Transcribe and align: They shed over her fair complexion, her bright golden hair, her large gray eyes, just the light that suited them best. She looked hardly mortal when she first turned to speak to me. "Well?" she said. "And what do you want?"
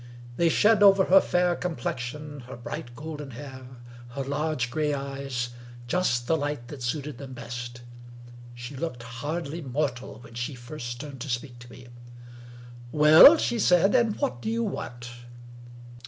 They 0.35 0.49
shed 0.49 0.81
over 0.81 1.05
her 1.05 1.21
fair 1.21 1.55
complexion, 1.55 2.39
her 2.47 2.57
bright 2.57 2.95
golden 2.95 3.29
hair, 3.29 3.67
her 4.15 4.23
large 4.23 4.71
gray 4.71 4.95
eyes, 4.95 5.49
just 5.85 6.25
the 6.25 6.35
light 6.35 6.69
that 6.69 6.81
suited 6.81 7.19
them 7.19 7.33
best. 7.33 7.81
She 8.55 8.75
looked 8.75 9.03
hardly 9.03 9.61
mortal 9.61 10.17
when 10.21 10.33
she 10.33 10.55
first 10.55 10.99
turned 10.99 11.21
to 11.21 11.29
speak 11.29 11.59
to 11.59 11.69
me. 11.71 11.85
"Well?" 12.91 13.37
she 13.37 13.59
said. 13.59 13.93
"And 13.93 14.15
what 14.19 14.41
do 14.41 14.49
you 14.49 14.63
want?" 14.63 15.11